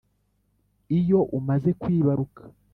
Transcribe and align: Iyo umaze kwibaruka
Iyo 0.99 1.19
umaze 1.37 1.69
kwibaruka 1.81 2.43